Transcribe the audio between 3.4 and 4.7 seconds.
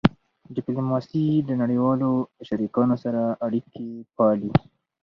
اړیکې پالي.